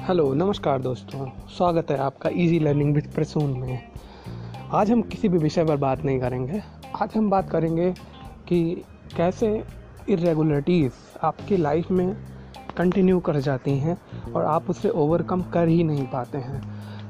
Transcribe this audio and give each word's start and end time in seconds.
Hello 0.00 0.34
नमस्कार 0.34 0.80
दोस्तों। 0.80 1.26
स्वागत 1.48 1.90
है 1.90 1.98
आपका 1.98 2.30
इजी 2.30 2.58
लर्निंग 2.58 2.94
विद 2.94 3.12
प्रसून 3.14 3.50
में। 3.50 3.80
आज 4.70 4.90
हम 4.90 5.02
किसी 5.02 5.28
भी 5.28 5.38
विषय 5.38 5.64
पर 5.64 5.76
बात 5.76 6.04
नहीं 6.04 6.20
करेंगे। 6.20 6.62
आज 7.02 7.08
हम 7.16 7.30
बात 7.30 7.50
करेंगे 7.50 7.94
कि 8.48 8.84
कैसे 9.16 9.64
इरेगुलरिटीज़ 10.08 10.92
आपकी 11.22 11.56
लाइफ 11.56 11.90
में 11.90 12.16
कंटिन्यू 12.76 13.20
कर 13.20 13.40
जाती 13.40 13.78
हैं 13.78 13.98
और 14.32 14.44
आप 14.44 14.70
उसे 14.70 14.88
ओवरकम 14.88 15.42
कर 15.42 15.68
ही 15.68 15.84
नहीं 15.84 16.06
पाते 16.06 16.38
हैं। 16.38 16.62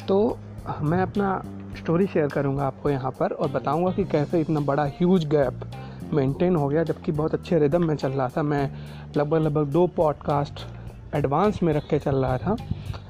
तो 0.06 0.38
मैं 0.80 1.02
अपना 1.02 1.42
स्टोरी 1.78 2.06
शेयर 2.06 2.26
करूँगा 2.26 2.66
आपको 2.66 2.90
यहाँ 2.90 3.10
पर 3.10 3.30
और 3.30 3.48
बताऊँगा 3.48 3.90
कि 3.90 4.04
कैसे 4.04 4.40
इतना 4.40 4.60
बड़ा 4.60 4.84
ह्यूज 4.84 5.24
गैप 5.24 5.60
मेंटेन 6.12 6.56
हो 6.56 6.68
गया, 6.68 6.82
जबकि 6.82 7.12
बहुत 7.12 7.34
अच्छे 7.34 7.58
रिदम 7.58 7.84
में 7.84 7.96
चल 7.96 8.08
रहा 8.08 8.28
था। 8.28 8.42
मैं 8.42 8.70
लगभग 9.16 9.38
लगभग 9.38 9.66
दो 9.66 9.86
पॉडकास्ट 9.86 10.60
एडवांस 11.14 11.62
में 11.62 11.72
रख 11.72 11.88
के 11.88 11.98
चल 11.98 12.16
रहा 12.16 12.38
था। 12.38 12.56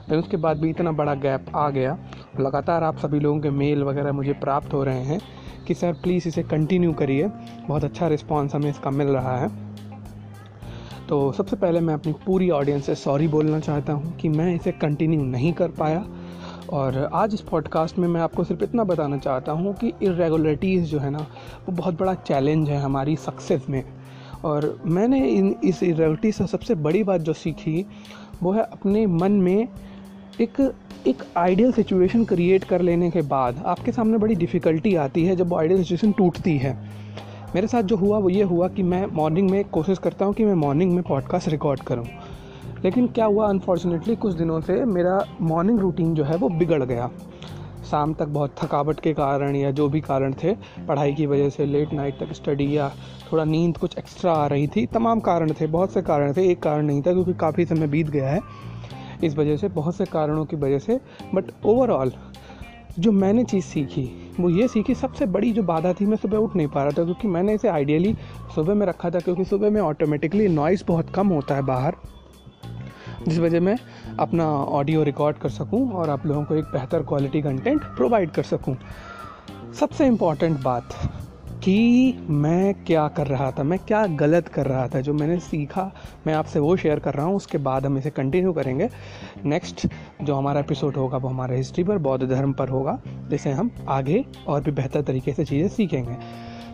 लेकिन 0.09 0.19
उसके 0.19 0.37
बाद 0.37 0.59
भी 0.59 0.71
इतना 0.71 0.93
बड़ा 0.93 1.15
गैप 1.15 1.47
आ 1.57 1.71
गया। 1.71 1.99
लगातार 2.41 2.85
आप 2.85 2.99
सभी 2.99 3.21
लोगों 3.21 3.41
के 3.41 3.51
मेल 3.51 3.83
वगैरह 3.83 4.13
मुझे 4.13 4.33
प्राप्त 4.33 4.73
हो 4.73 4.85
रहे 4.85 5.03
हैं 5.03 5.21
कि 5.67 5.75
सर 5.75 5.93
प्लीज़ 5.93 6.29
इसे 6.29 6.43
कंटिन्यू 6.43 6.93
करिए। 6.93 7.31
बहुत 7.69 7.85
अच्छा 7.85 8.09
रिस्पॉन्स 8.09 8.55
हमें 8.55 8.71
इसका 8.71 8.91
मिल 8.91 9.07
रहा 9.07 9.37
है। 9.37 9.75
तो 11.09 11.33
सबसे 11.33 11.57
पहले 11.57 11.81
मैं 11.81 11.95
अपनी 11.95 12.13
पूरी 12.13 12.51
ऑडियंस 12.51 12.87
से 12.87 12.95
सॉरी 12.95 13.29
बोलना 13.29 13.61
चाहता 13.61 13.93
हूँ 13.93 14.17
कि 14.17 14.29
मैं 14.29 14.55
इसे 14.55 14.73
कंटिन्यू 14.73 15.23
नहीं 15.23 15.53
कर 15.53 15.69
पाया। 15.69 16.07
और 16.73 17.11
आज 17.15 17.35
इस 17.35 17.41
पॉडकास्ट 17.41 17.99
में 17.99 18.09
मैं 18.09 18.21
आपको 18.21 18.45
सिर्फ़ 18.45 18.63
इतना 18.63 18.85
बताना 18.85 19.19
चाहता 19.19 19.53
हूँ 19.53 19.75
कि 19.75 19.93
इरेगुलरिटीज़ 20.03 20.85
जो 20.85 20.99
है 20.99 21.11
ना, 21.11 21.19
वो 21.69 21.73
बहुत 21.73 21.99
बड़ा 21.99 22.15
चैलेंज 22.15 22.71
है 22.71 22.79
हमारी 22.79 23.17
सक्सेस 23.17 23.67
में। 23.71 23.85
और 24.45 24.81
मैंने 24.87 25.29
इन, 25.29 25.57
इस 25.65 25.83
इरेगुलरिटी 25.83 26.33
से 26.33 26.47
सबसे 26.47 26.75
बड़ी 26.75 27.05
बात 27.05 27.21
जो 27.21 27.33
सीखी, 27.33 27.87
वो 28.43 28.53
है 28.53 28.63
अपने 28.63 29.07
मन 29.07 29.33
में 29.33 29.69
एक 30.41 30.75
एक 31.07 31.23
आइडियल 31.37 31.73
सिचुएशन 31.73 32.25
क्रिएट 32.25 32.65
कर 32.65 32.81
लेने 32.81 33.11
के 33.11 33.23
बाद 33.23 33.63
आपके 33.67 33.93
सामने 33.93 34.19
बड़ी 34.19 34.35
डिफ़िकल्टी 34.35 34.95
आती 34.95 35.25
है 35.25 35.37
जब 35.37 35.49
वो 35.49 35.57
आइडियल 35.57 35.83
सिचुएशन 35.83 36.13
टूटती 36.13 36.59
है। 36.59 36.91
मेरे 37.55 37.67
साथ 37.67 37.83
जो 37.83 37.97
हुआ, 37.97 38.19
वो 38.19 38.29
ये 38.29 38.43
हुआ 38.43 38.69
कि 38.69 38.83
मैं 38.83 39.07
मॉर्निंग 39.07 39.51
में 39.51 39.65
कोशिश 39.65 39.99
करता 39.99 40.25
हूँ 40.25 40.35
कि 40.35 40.45
मैं 40.45 40.55
मॉर्निंग 40.55 40.93
में 40.93 41.03
पॉडकास्ट 41.03 41.49
रिकॉर्ड 41.49 41.81
करूँ। 41.81 42.05
लेकिन 42.85 43.07
क्या 43.07 43.25
हुआ 43.25 43.49
अनफॉर्चुनेटली 43.49 44.17
कुछ 44.17 44.35
दिनों 44.35 44.61
से 44.61 44.85
मेरा 44.85 45.19
मॉर्निंग 45.41 45.79
रूटीन 45.79 46.15
जो 46.15 46.25
है 46.25 46.37
वो 46.37 46.49
बिगड़ 46.49 46.83
गया। 46.83 47.11
शाम 47.91 48.13
तक 48.15 48.27
बहुत 48.27 48.55
थकावट 48.59 49.01
के 49.01 49.13
कारण 49.15 49.57
या 49.57 49.71
जो 49.71 49.89
भी 49.89 50.01
कारण 50.01 50.35
थे, 50.43 50.55
पढ़ाई 50.89 51.13
की 51.15 51.27
वजह 51.27 51.49
से 51.51 51.67
लेट 51.67 51.93
नाइट 51.93 52.19
तक 52.21 52.33
स्टडी 52.33 52.77
या 52.77 52.89
थोड़ा 53.33 53.45
नींद 53.45 53.79
कुछ 53.79 53.97
एक्स्ट्रा 53.99 54.33
आ 54.33 54.47
रही 54.47 54.67
थी, 54.67 54.87
तमाम 54.87 55.21
कारण 55.21 55.53
थे, 55.53 55.67
बहुत 55.67 55.93
से 55.93 56.03
कारण 56.03 56.33
थे। 56.33 56.47
एक 56.51 56.63
कारण 56.63 56.87
नहीं 56.87 57.03
था 57.03 57.13
क्योंकि 57.13 57.35
काफ़ी 57.35 57.65
समय 57.65 57.87
बीत 57.87 58.11
गया 58.11 58.29
है, 58.29 58.41
इस 59.25 59.37
वजह 59.37 59.57
से, 59.57 59.69
बहुत 59.69 59.97
से 59.97 60.05
कारणों 60.05 60.45
की 60.45 60.57
वजह 60.57 60.79
से 60.79 61.01
बट 61.35 61.51
ओवरऑल 61.65 62.13
जो 62.99 63.13
मैंने 63.13 63.45
चीज़ 63.45 63.65
सीखी, 63.65 64.09
वो 64.41 64.51
ये 64.51 64.69
सीखी, 64.69 64.95
सबसे 64.95 65.27
बड़ी 65.27 65.53
जो 65.53 65.63
बाधा 65.63 65.93
थी, 65.93 66.07
मैं 66.07 66.17
सुबह 66.17 66.39
उठ 66.39 66.57
नहीं 66.57 66.69
पा 66.69 66.83
रहा 66.83 66.91
था 66.91 67.05
क्योंकि 67.05 67.29
मैंने 67.29 67.55
इसे 67.55 67.69
आइडियली 67.69 68.15
सुबह 68.55 68.75
में 68.75 68.87
रखा 68.87 69.11
था 69.11 69.21
क्योंकि 69.21 69.45
सुबह 69.45 69.71
में 69.71 69.81
ऑटोमेटिकली 69.81 70.49
नॉइज़ 70.49 70.85
बहुत 70.89 71.11
कम 71.11 71.29
होता 71.29 71.55
है 71.55 71.63
बाहर। 71.63 71.97
जिस 73.29 73.39
वजह 73.39 73.61
मैं 73.61 73.77
अपना 74.21 74.47
ऑडियो 74.53 75.03
रिकॉर्ड 75.03 75.37
कर 75.37 75.49
सकूँ 75.49 75.91
और 75.93 76.11
आप 76.11 76.27
लोगों 76.27 76.45
को 76.45 76.55
एक 76.55 76.65
बेहतर 76.65 77.03
क्वालिटी 77.03 77.43
कंटेंट 77.43 77.83
प्रोवाइड 77.83 78.31
कर 78.31 78.43
सकूँ। 78.43 78.77
सबसे 79.81 80.07
इंपॉर्टेंट 80.07 80.63
बात 80.63 80.95
कि 81.65 82.15
मैं 82.31 82.75
क्या 82.85 83.07
कर 83.09 83.27
रहा 83.27 83.51
था, 83.51 83.63
मैं 83.63 83.79
क्या 83.79 84.07
गलत 84.07 84.49
कर 84.49 84.67
रहा 84.67 84.89
था, 84.89 85.01
जो 85.01 85.13
मैंने 85.15 85.39
सीखा, 85.41 85.91
मैं 86.27 86.35
आपसे 86.35 86.59
वो 86.59 86.77
शेयर 86.77 86.99
कर 86.99 87.15
रहा 87.15 87.27
हूँ, 87.27 87.37
उसके 87.37 87.59
बाद 87.59 87.87
हम 87.87 87.99
इसे 87.99 88.11
कंटिन्यू 88.11 88.53
करेंगे। 88.53 88.89
नेक्स्ट 89.45 89.87
जो 90.23 90.35
हमारा 90.35 90.61
एपिसोड 90.61 90.97
होगा, 90.97 91.17
वो 91.17 91.29
हमारे 91.29 91.57
हिस्ट्री 91.57 91.85
पर, 91.85 91.99
बौद्ध 91.99 92.29
धर्म 92.29 92.53
पर 92.53 92.69
होगा, 92.69 92.99
जिसे 93.31 93.51
हम 93.51 93.71
आगे 93.89 94.25
और 94.49 94.63
भी 94.63 94.71
बेहतर 94.71 95.03
तरीके 95.03 95.33
से 95.33 95.45
चीज़ें 95.45 95.69
सीखेंगे। 95.69 96.17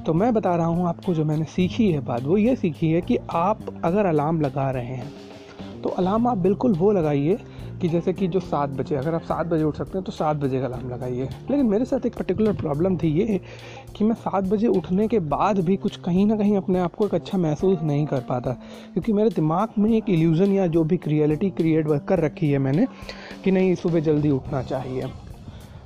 तो 0.07 0.15
मैं 0.15 0.33
बता 0.35 0.57
रहा 0.57 0.67
हूँ 0.67 0.89
आपको 0.89 1.15
जो 1.15 1.25
मैंने 1.25 1.45
सीखी 1.45 1.91
है 1.93 2.01
बात, 2.01 2.23
वो 2.23 2.37
ये 2.37 2.57
सीखी 2.57 2.93
है 2.93 3.01
कि 3.01 3.19
आप 3.31 3.81
अगर 3.85 4.07
अलार्म 4.07 4.41
लगा 4.41 4.71
रहे 4.71 4.87
हैं 4.87 5.30
तो 5.83 5.89
अलार्म 5.89 6.27
आप 6.27 6.39
बिल्कुल 6.39 6.73
वो 6.73 6.91
लगाइए 6.93 7.39
कि 7.81 7.89
जैसे 7.89 8.13
कि 8.13 8.27
जो 8.29 8.41
सात 8.41 8.71
बजे, 8.71 8.95
अगर 8.97 9.15
आप 9.15 9.23
सात 9.23 9.47
बजे 9.47 9.65
उठ 9.65 9.77
सकते 9.77 9.99
हैं 9.99 10.05
तो 10.05 10.13
सात 10.13 10.37
बजे 10.37 10.61
का 10.61 10.67
अलार्म 10.67 10.91
लगाइए। 10.91 11.29
लेकिन 11.51 11.67
मेरे 11.67 11.85
साथ 11.85 12.07
एक 12.07 12.15
पर्टिकुलर 12.15 12.53
प्रॉब्लम 12.53 12.97
थी 12.97 13.09
ये 13.09 13.41
कि 13.97 14.05
मैं 14.05 14.15
सात 14.15 14.45
बजे 14.45 14.67
उठने 14.67 15.09
के 15.09 15.19
बाद 15.19 15.59
भी 15.59 15.77
कुछ 15.77 15.97
कहीं 15.97 16.27
ना 16.27 16.37
कहीं 16.37 16.57
अपने 16.57 16.79
आप 16.79 16.95
को 16.95 17.07
एक 17.07 17.15
अच्छा 17.15 17.39
महसूस 17.39 17.83
नहीं 17.83 18.07
कर 18.07 18.21
पाता। 18.21 18.53
क्योंकि 18.93 19.13
मेरे 19.13 19.31
दिमाग 19.31 19.69
में 19.79 19.91
एक 19.91 20.09
इल्यूज़न 20.09 20.53
या 20.53 20.67
जो 20.67 20.85
भी 20.85 21.01
रियलिटी 21.07 21.51
क्रिएट 21.51 21.87
कर 22.09 22.21
रखी 22.21 22.51
है 22.51 22.59
मैंने 22.59 22.87
कि 23.45 23.51
नहीं, 23.51 23.75
सुबह 23.75 24.01
जल्दी 24.01 24.31
उठना 24.31 24.63
चाहिए। 24.63 25.11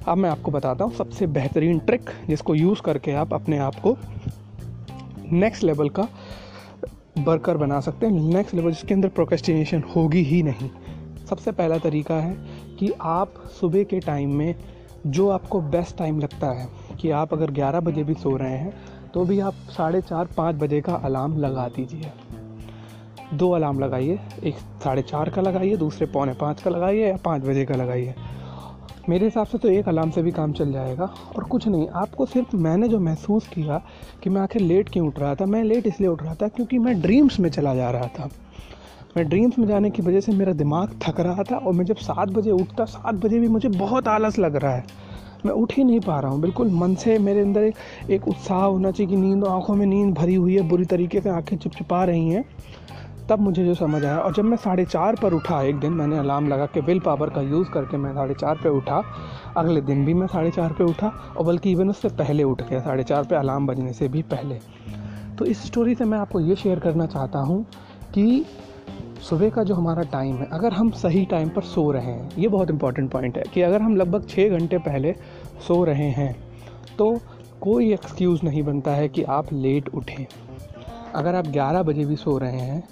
अब 0.08 0.18
मैं 0.18 0.30
आपको 0.30 0.50
बताता 0.50 0.84
हूँ 0.84 0.92
सबसे 0.92 1.26
बेहतरीन 1.26 1.78
ट्रिक 1.78 2.10
जिसको 2.28 2.54
यूज़ 2.54 2.82
करके 2.82 3.12
आप 3.12 3.34
अपने 3.34 3.58
आप 3.58 3.74
को 3.74 3.96
नेक्स्ट 5.32 5.64
लेवल 5.64 5.88
का 5.88 6.08
वर्कर 7.16 7.56
बना 7.56 7.80
सकते 7.80 8.06
हैं। 8.06 8.12
नेक्स्ट 8.24 8.54
लेवल 8.54 8.70
जिसके 8.70 8.94
अंदर 8.94 9.08
प्रोकेस्टिनेशन 9.08 9.82
होगी 9.96 10.22
ही 10.22 10.42
नहीं। 10.42 10.70
सबसे 11.26 11.52
पहला 11.52 11.78
तरीका 11.78 12.14
है 12.14 12.36
कि 12.78 12.90
आप 13.00 13.34
सुबह 13.60 13.84
के 13.84 14.00
टाइम 14.00 14.32
में 14.32 14.54
जो 15.06 15.28
आपको 15.28 15.60
बेस्ट 15.60 15.96
टाइम 15.96 16.18
लगता 16.18 16.50
है, 16.50 16.68
कि 17.00 17.10
आप 17.10 17.32
अगर 17.32 17.50
11 17.50 17.80
बजे 17.80 18.04
भी 18.04 18.14
सो 18.14 18.36
रहे 18.36 18.56
हैं 18.58 18.74
तो 19.14 19.24
भी 19.24 19.38
आप 19.40 19.54
साढ़े 19.70 20.00
चार, 20.00 20.28
पाँच 20.36 20.56
बजे 20.56 20.80
का 20.80 20.94
अलार्म 20.94 21.38
लगा 21.38 21.68
दीजिए। 21.68 22.10
दो 23.34 23.50
अलार्म 23.50 23.78
लगाइए। 23.80 24.18
एक 24.44 24.54
साढ़े 24.84 25.02
चार 25.02 25.30
का 25.30 25.42
लगाइए, 25.42 25.76
दूसरे 25.76 26.06
पौने 26.06 26.32
पाँच 26.32 26.62
का 26.62 26.70
लगाइए 26.70 27.08
या 27.08 27.16
पाँच 27.16 27.42
बजे 27.42 27.64
का 27.64 27.74
लगाइए। 27.74 28.14
मेरे 29.08 29.24
हिसाब 29.24 29.46
से 29.46 29.58
तो 29.58 29.68
एक 29.68 29.88
अलार्म 29.88 30.10
से 30.10 30.22
भी 30.22 30.30
काम 30.32 30.52
चल 30.52 30.72
जाएगा 30.72 31.04
और 31.36 31.44
कुछ 31.44 31.66
नहीं 31.68 31.88
आपको 31.94 32.26
सिर्फ़ 32.26 32.54
मैंने 32.56 32.88
जो 32.88 33.00
महसूस 33.00 33.48
किया 33.48 33.80
कि 34.22 34.30
मैं 34.30 34.40
आखिर 34.40 34.62
लेट 34.62 34.88
क्यों 34.88 35.06
उठ 35.06 35.18
रहा 35.18 35.34
था 35.34 35.46
मैं 35.46 35.62
लेट 35.64 35.86
इसलिए 35.86 36.08
उठ 36.08 36.22
रहा 36.22 36.34
था 36.34 36.48
क्योंकि 36.48 36.78
मैं 36.78 37.00
ड्रीम्स 37.02 37.38
में 37.40 37.48
चला 37.50 37.74
जा 37.74 37.90
रहा 37.90 38.06
था। 38.08 38.28
मैं 39.16 39.28
ड्रीम्स 39.28 39.58
में 39.58 39.66
जाने 39.66 39.90
की 39.90 40.02
वजह 40.02 40.20
से 40.20 40.32
मेरा 40.32 40.52
दिमाग 40.52 40.98
थक 41.02 41.20
रहा 41.20 41.42
था 41.42 41.56
और 41.56 41.72
मैं 41.72 41.84
जब 41.84 41.96
सात 41.96 42.28
बजे 42.28 42.50
उठता 42.50 42.84
सात 42.84 43.14
बजे 43.14 43.38
भी 43.38 43.48
मुझे 43.48 43.68
बहुत 43.68 44.08
आलस 44.08 44.38
लग 44.38 44.56
रहा 44.56 44.74
है। 44.74 44.84
मैं 45.46 45.52
उठ 45.52 45.72
ही 45.76 45.84
नहीं 45.84 46.00
पा 46.00 46.18
रहा 46.20 46.30
हूँ 46.30 46.40
बिल्कुल 46.40 46.70
मन 46.72 46.94
से 46.94 47.18
मेरे 47.18 47.40
अंदर 47.40 47.72
एक, 48.10 48.28
उत्साह 48.28 48.62
होना 48.62 48.90
चाहिए 48.90 49.10
कि 49.10 49.16
नींद 49.16 49.44
आँखों 49.44 49.74
में 49.74 49.86
नींद 49.86 50.14
भरी 50.14 50.34
हुई 50.34 50.54
है 50.54 50.68
बुरी 50.68 50.84
तरीके 50.84 51.20
से 51.20 51.30
आँखें 51.30 51.56
चिपचिपा 51.56 52.04
रही 52.04 52.28
हैं। 52.28 52.44
तब 53.30 53.40
मुझे 53.40 53.64
जो 53.64 53.74
समझ 53.74 54.04
आया 54.04 54.18
और 54.18 54.32
जब 54.34 54.44
मैं 54.44 54.56
साढ़े 54.56 54.84
चार 54.84 55.16
पर 55.16 55.32
उठा, 55.32 55.60
एक 55.62 55.78
दिन 55.80 55.92
मैंने 55.92 56.18
अलार्म 56.18 56.48
लगा 56.48 56.66
के 56.66 56.80
विल 56.80 57.00
पावर 57.00 57.30
का 57.30 57.40
यूज़ 57.42 57.68
करके 57.70 57.96
मैं 57.96 58.12
साढ़े 58.14 58.34
चार 58.34 58.58
पर 58.64 58.70
उठा, 58.70 59.02
अगले 59.56 59.80
दिन 59.82 60.04
भी 60.04 60.14
मैं 60.14 60.26
साढ़े 60.26 60.50
चार 60.50 60.72
पर 60.72 60.84
उठा 60.84 61.12
और 61.36 61.44
बल्कि 61.44 61.70
इवन 61.72 61.90
उससे 61.90 62.08
पहले 62.18 62.44
उठ 62.44 62.62
गया, 62.62 62.80
साढ़े 62.80 63.04
चार 63.04 63.24
पर 63.24 63.36
अलार्म 63.36 63.66
बजने 63.66 63.92
से 63.92 64.08
भी 64.08 64.22
पहले। 64.24 64.58
तो 65.38 65.44
इस 65.44 65.64
स्टोरी 65.66 65.94
से 65.94 66.04
मैं 66.04 66.18
आपको 66.18 66.40
ये 66.40 66.56
शेयर 66.56 66.80
करना 66.80 67.06
चाहता 67.06 67.38
हूँ 67.40 67.64
कि 68.14 68.44
सुबह 69.22 69.50
का 69.50 69.62
जो 69.62 69.74
हमारा 69.74 70.02
टाइम 70.12 70.36
है, 70.36 70.48
अगर 70.52 70.72
हम 70.72 70.90
सही 70.92 71.24
टाइम 71.24 71.48
पर 71.48 71.62
सो 71.64 71.90
रहे 71.92 72.04
हैं, 72.04 72.30
ये 72.38 72.48
बहुत 72.48 72.70
इंपॉर्टेंट 72.70 73.10
पॉइंट 73.10 73.38
है 73.38 73.44
कि 73.54 73.62
अगर 73.62 73.82
हम 73.82 73.96
लगभग 73.96 74.28
छः 74.28 74.58
घंटे 74.58 74.78
पहले 74.80 75.14
सो 75.68 75.82
रहे 75.84 76.10
हैं 76.12 76.34
तो 76.98 77.16
कोई 77.60 77.92
एक्सक्यूज़ 77.92 78.44
नहीं 78.44 78.62
बनता 78.62 78.90
है 78.90 79.08
कि 79.08 79.22
आप 79.24 79.52
लेट 79.52 79.88
उठें। 79.88 80.24
अगर 81.14 81.34
आप 81.34 81.46
11 81.46 81.82
बजे 81.82 82.04
भी 82.04 82.16
सो 82.16 82.38
रहे 82.38 82.60
हैं 82.60 82.82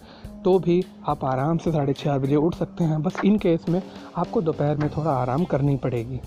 तो 0.45 0.59
भी 0.59 0.83
आप 1.09 1.25
आराम 1.25 1.59
से 1.59 1.73
साढ़े 1.73 1.93
चार 1.93 2.19
बजे 2.19 2.37
उठ 2.37 2.55
सकते 2.55 2.85
हैं। 2.85 3.03
बस 3.03 3.21
इन 3.25 3.39
केस 3.39 3.69
में 3.69 3.83
आपको 4.17 4.41
दोपहर 4.43 4.77
में 4.77 4.89
थोड़ा 4.91 5.11
आराम 5.11 5.45
करनी 5.45 5.77
पड़ेगी। 5.77 6.21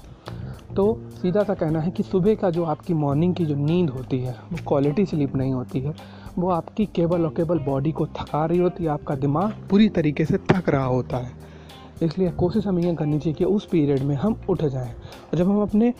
तो 0.76 0.86
सीधा 1.12 1.44
सा 1.44 1.54
कहना 1.54 1.80
है 1.80 1.92
कि 1.92 2.04
सुबह 2.04 2.36
का 2.36 2.50
जो 2.50 2.64
आपकी 2.64 2.94
मॉर्निंग 2.94 3.36
की 3.36 3.46
जो 3.46 3.56
नींद 3.56 3.90
होती 3.90 4.20
है, 4.20 4.36
वो 4.52 4.58
क्वालिटी 4.68 5.06
स्लीप 5.06 5.36
नहीं 5.36 5.54
होती 5.54 5.80
है। 5.80 5.94
वो 6.38 6.50
आपकी 6.50 6.86
केवल 6.86 7.26
और 7.26 7.34
केवल 7.34 7.60
बॉडी 7.60 7.92
को 7.92 8.06
थका 8.06 8.46
रही 8.46 8.59
होती 8.59 8.84
है, 8.84 8.90
आपका 8.90 9.16
दिमाग 9.16 9.68
पूरी 9.70 9.90
तरीके 9.90 10.26
से 10.26 10.38
थक 10.38 10.70
रहा 10.70 10.86
होता 10.86 11.18
है। 11.18 11.32
इसलिए 12.03 12.30
कोशिश 12.30 12.68
हमें 12.68 12.84
यह 12.84 12.96
करनी 12.96 13.20
चाहिए 13.20 13.34
कि 13.34 13.46
उस 13.46 13.66
पीरियड 13.66 14.03
में 14.03 14.16
हम 14.16 14.41
उठ 14.50 14.64
जाएँ। 14.64 14.90
और 14.90 15.38
जब 15.38 15.50
हम 15.50 15.62
अपने 15.62 15.94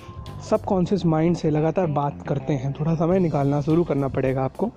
सबकॉन्शियस 0.50 1.06
माइंड 1.06 1.36
से 1.36 1.50
लगातार 1.50 1.88
बात 1.88 2.22
करते 2.28 2.54
हैं, 2.54 2.74
थोड़ा 2.80 2.96
समय 2.96 3.20
निकालना 3.20 3.62
शुरू 3.62 3.84
करना 3.84 4.08
पड़ेगा 4.08 4.44
आपको। 4.44 4.72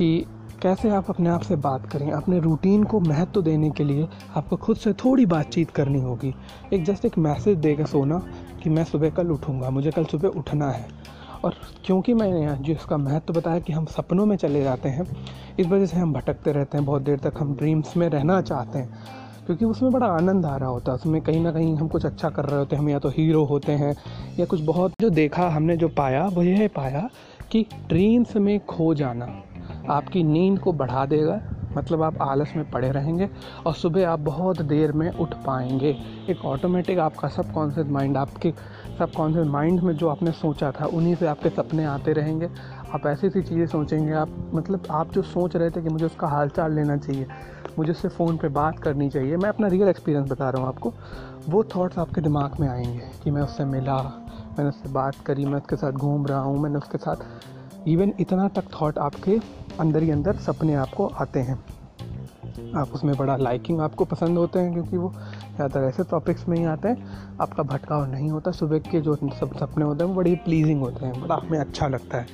कि 0.00 0.26
कैसे 0.62 0.90
आप 0.90 1.06
अपने 1.08 1.28
आप 1.28 1.40
से 1.40 1.56
बात 1.56 1.86
करें, 1.86 2.10
अपने 2.10 2.38
रूटीन 2.38 2.84
को 2.84 3.00
महत्व 3.00 3.42
देने 3.42 3.70
के 3.70 3.84
लिए 3.84 4.08
आपको 4.36 4.56
खुद 4.56 4.76
से 4.76 4.92
थोड़ी 4.92 5.26
बातचीत 5.26 5.70
करनी 5.70 6.00
होगी। 6.00 6.34
एक 6.72 6.84
जस्ट 6.84 7.04
एक 7.04 7.18
मैसेज 7.18 7.58
देगा 7.58 7.84
सोना 7.84 8.18
कि 8.62 8.70
मैं 8.70 8.84
सुबह 8.84 9.10
कल 9.10 9.28
उठूँगा, 9.28 9.70
मुझे 9.70 9.90
कल 9.90 10.04
सुबह 10.04 10.28
उठना 10.28 10.70
है। 10.70 10.88
और 11.44 11.54
क्योंकि 11.84 12.14
मैंने 12.14 12.40
यहाँ 12.40 12.56
जो 12.56 12.72
इसका 12.72 12.96
महत्व 12.96 13.32
बताया 13.32 13.58
कि 13.58 13.72
हम 13.72 13.84
सपनों 13.84 14.26
में 14.26 14.36
चले 14.36 14.62
जाते 14.62 14.88
हैं, 14.88 15.06
इस 15.58 15.66
वजह 15.66 15.86
से 15.86 15.96
हम 15.96 16.12
भटकते 16.12 16.52
रहते 16.52 16.78
हैं, 16.78 16.86
बहुत 16.86 17.02
देर 17.02 17.18
तक 17.18 17.32
हम 17.38 17.54
ड्रीम्स 17.54 17.96
में 17.96 18.08
रहना 18.08 18.42
चाहते 18.42 18.78
हैं। 18.78 18.98
क्योंकि 19.46 19.64
उसमें 19.64 19.92
बड़ा 19.92 20.06
आनंद 20.06 20.46
आ 20.46 20.56
रहा 20.56 20.68
होता 20.68 20.92
है, 20.92 20.96
उसमें 20.96 21.22
कहीं 21.22 21.40
ना 21.40 21.52
कहीं 21.52 21.76
हम 21.76 21.88
कुछ 21.88 22.06
अच्छा 22.06 22.30
कर 22.30 22.44
रहे 22.44 22.58
होते 22.58 22.76
हैं, 22.76 22.82
हम 22.82 22.88
या 22.88 22.98
तो 22.98 23.08
हीरो 23.08 23.44
होते 23.44 23.72
हैं, 23.72 23.96
या 24.38 24.46
कुछ 24.46 24.60
बहुत 24.60 24.92
जो 25.00 25.10
देखा 25.10 25.48
हमने, 25.48 25.76
जो 25.76 25.88
पाया, 25.88 26.26
वो 26.26 26.42
यह 26.42 26.70
पाया 26.76 27.08
कि 27.52 27.66
ड्रीम्स 27.88 28.36
में 28.36 28.60
खो 28.60 28.94
जाना। 28.94 29.42
आपकी 29.88 30.22
नींद 30.24 30.58
को 30.58 30.72
बढ़ा 30.72 31.06
देगा 31.06 31.40
मतलब 31.76 32.02
आप 32.02 32.22
आलस 32.22 32.52
में 32.56 32.70
पड़े 32.70 32.90
रहेंगे 32.90 33.28
और 33.66 33.74
सुबह 33.74 34.08
आप 34.08 34.20
बहुत 34.20 34.62
देर 34.62 34.92
में 34.92 35.10
उठ 35.10 35.34
पाएँगे। 35.34 35.90
एक 36.30 36.44
ऑटोमेटिक 36.44 36.98
आपका 36.98 37.28
सब 37.28 37.52
कॉन्शियस 37.52 37.86
माइंड 37.86 38.16
आपके 38.16 38.52
सब 38.98 39.12
कॉन्शियस 39.12 39.46
माइंड 39.46 39.80
में 39.80 39.94
जो 39.96 40.08
आपने 40.08 40.32
सोचा 40.32 40.70
था, 40.70 40.86
उन्हीं 40.86 41.14
से 41.14 41.26
आपके 41.26 41.50
सपने 41.50 41.84
आते 41.84 42.12
रहेंगे। 42.12 42.48
आप 42.94 43.06
ऐसी 43.06 43.26
ऐसी 43.26 43.42
चीज़ें 43.42 43.66
सोचेंगे, 43.66 44.12
आप 44.12 44.50
मतलब 44.54 44.86
आप 44.90 45.12
जो 45.12 45.22
सोच 45.22 45.56
रहे 45.56 45.70
थे 45.70 45.82
कि 45.82 45.88
मुझे 45.88 46.04
उसका 46.06 46.26
हाल 46.26 46.48
चाल 46.48 46.74
लेना 46.74 46.96
चाहिए, 46.96 47.26
मुझे 47.78 47.90
उससे 47.92 48.08
फ़ोन 48.08 48.36
पे 48.36 48.48
बात 48.48 48.78
करनी 48.78 49.08
चाहिए, 49.10 49.36
मैं 49.36 49.48
अपना 49.48 49.68
रियल 49.68 49.88
एक्सपीरियंस 49.88 50.30
बता 50.30 50.50
रहा 50.50 50.62
हूँ 50.62 50.68
आपको, 50.68 50.92
वो 51.48 51.64
थॉट्स 51.64 51.98
आपके 51.98 52.20
दिमाग 52.20 52.60
में 52.60 52.68
आएँगे 52.68 53.10
कि 53.24 53.30
मैं 53.30 53.42
उससे 53.42 53.64
मिला, 53.64 54.02
मैंने 54.58 54.68
उससे 54.68 54.88
बात 54.88 55.14
करी, 55.26 55.44
मैं 55.44 55.58
उसके 55.58 55.76
साथ 55.76 55.92
घूम 55.92 56.26
रहा 56.26 56.40
हूँ, 56.40 56.58
मैंने 56.60 56.78
उसके 56.78 56.98
साथ 56.98 57.16
इवन 57.88 58.12
इतना 58.20 58.48
तक 58.48 58.64
थॉट 58.82 58.98
आपके 58.98 59.38
अंदर 59.80 60.02
ही 60.02 60.10
अंदर 60.10 60.36
सपने 60.38 60.74
आपको 60.76 61.06
आते 61.16 61.40
हैं। 61.40 61.58
आप 62.76 62.92
उसमें 62.94 63.14
बड़ा 63.16 63.36
लाइकिंग 63.36 63.80
आपको 63.80 64.04
पसंद 64.04 64.38
होते 64.38 64.58
हैं 64.58 64.72
क्योंकि 64.72 64.96
वो 64.96 65.10
ज़्यादातर 65.10 65.84
ऐसे 65.84 66.02
टॉपिक्स 66.10 66.48
में 66.48 66.56
ही 66.56 66.64
आते 66.64 66.88
हैं। 66.88 67.36
आपका 67.40 67.62
भटकाव 67.62 68.04
नहीं 68.10 68.30
होता, 68.30 68.50
सुबह 68.50 68.78
के 68.80 69.00
जो 69.00 69.14
सब 69.16 69.56
सपने 69.58 69.84
होते 69.84 70.04
हैं 70.04 70.10
वो 70.10 70.16
बड़ी 70.16 70.34
प्लीजिंग 70.44 70.80
होते 70.80 71.06
हैं, 71.06 71.20
बड़ा 71.20 71.36
हमें 71.36 71.58
अच्छा 71.58 71.88
लगता 71.88 72.18
है। 72.18 72.26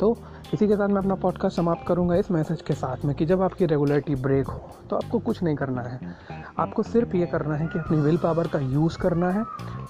तो 0.00 0.16
इसी 0.54 0.66
के 0.68 0.76
साथ 0.76 0.88
मैं 0.88 0.96
अपना 0.96 1.14
पॉडकास्ट 1.14 1.56
समाप्त 1.56 1.86
करूँगा 1.88 2.14
इस 2.14 2.30
मैसेज 2.30 2.62
के 2.62 2.74
साथ 2.74 3.04
में 3.04 3.14
कि 3.16 3.26
जब 3.26 3.42
आपकी 3.42 3.66
रेगुलरिटी 3.66 4.14
ब्रेक 4.16 4.46
हो 4.46 4.60
तो 4.90 4.96
आपको 4.96 5.18
कुछ 5.18 5.42
नहीं 5.42 5.56
करना 5.56 5.82
है। 5.82 6.14
आपको 6.58 6.82
सिर्फ़ 6.82 7.16
ये 7.16 7.26
करना 7.26 7.54
है 7.56 7.66
कि 7.66 7.78
अपनी 7.78 7.96
विल 7.98 8.16
पावर 8.16 8.48
का 8.48 8.58
यूज़ 8.58 8.98
करना 8.98 9.30
है। 9.30 9.44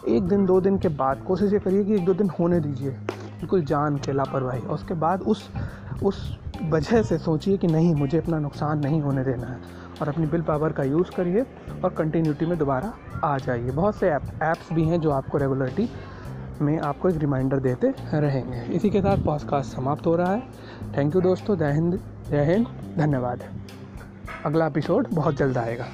एक 0.09 0.23
दिन, 0.23 0.47
दो 0.47 0.61
दिन 0.61 0.79
के 0.79 0.89
बाद 0.91 1.23
कोशिश 1.27 1.53
ये 1.53 1.59
करिए 1.59 1.85
कि 1.85 1.95
एक 1.95 2.05
दो 2.05 2.15
दिन 2.15 2.31
होने 2.39 2.61
दीजिए। 2.61 2.91
बिल्कुल 2.91 3.65
जान 3.65 3.97
के 3.97 4.13
लापरवाही 4.13 4.61
और 4.61 4.75
उसके 4.75 4.95
बाद 4.97 5.23
उस 5.23 5.49
उस 6.03 6.21
वजह 6.71 7.03
से 7.03 7.19
सोचिए 7.19 7.57
कि 7.57 7.67
नहीं, 7.67 7.95
मुझे 7.95 8.19
अपना 8.19 8.39
नुकसान 8.39 8.79
नहीं 8.79 9.01
होने 9.01 9.25
देना 9.25 9.47
है। 9.47 9.59
और 10.03 10.09
अपनी 10.09 10.27
बिल 10.27 10.43
पावर 10.43 10.73
का 10.73 10.83
यूज़ 10.83 11.17
करिए 11.17 11.47
और 11.85 11.91
कंटिन्यूटी 11.91 12.47
में 12.47 12.59
दोबारा 12.59 12.93
आ 13.25 13.39
जाइए। 13.39 13.71
बहुत 13.71 13.97
से 13.97 14.09
ऐप 14.09 14.23
ऐप्स 14.43 14.73
भी 14.73 14.85
हैं 14.85 15.01
जो 15.01 15.11
आपको 15.11 15.39
रेगुलरिटी 15.39 15.91
में 16.61 16.79
आपको 16.79 17.09
एक 17.09 17.17
रिमाइंडर 17.17 17.57
देते 17.57 17.95
रहेंगे। 18.15 18.61
इसी 18.61 18.91
के 18.91 19.01
साथ 19.01 19.19
पॉडकास्ट 19.19 19.77
समाप्त 19.77 20.07
हो 20.07 20.17
रहा 20.17 20.33
है। 20.33 20.43
थैंक 20.97 21.15
यू 21.15 21.21
दोस्तों, 21.21 21.57
जय 21.57 21.73
हिंद 21.73 22.01
जय 22.31 22.45
हिंद, 22.45 22.67
धन्यवाद। 22.99 23.43
अगला 24.47 24.67
एपिसोड 24.67 25.07
बहुत 25.13 25.35
जल्द 25.35 25.59
आएगा। 25.59 25.87